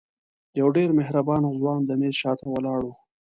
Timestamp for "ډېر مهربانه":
0.77-1.49